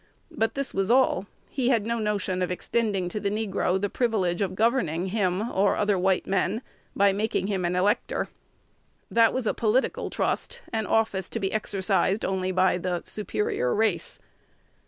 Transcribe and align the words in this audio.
But 0.31 0.55
this 0.55 0.73
was 0.73 0.89
all: 0.89 1.27
he 1.47 1.69
had 1.69 1.85
no 1.85 1.99
notion 1.99 2.41
of 2.41 2.49
extending 2.49 3.07
to 3.09 3.19
the 3.19 3.29
negro 3.29 3.79
the 3.79 3.87
privilege 3.87 4.41
of 4.41 4.55
governing 4.55 5.09
him 5.09 5.41
and 5.41 5.51
other 5.51 5.95
white 5.95 6.25
men, 6.25 6.63
by 6.95 7.13
making 7.13 7.45
him 7.45 7.65
an 7.65 7.75
elector. 7.75 8.27
That 9.11 9.31
was 9.31 9.45
a 9.45 9.53
political 9.53 10.09
trust, 10.09 10.59
an 10.73 10.87
office 10.87 11.29
to 11.29 11.39
be 11.39 11.53
exercised 11.53 12.25
only 12.25 12.51
by 12.51 12.79
the 12.79 13.03
superior 13.05 13.75
race. 13.75 14.17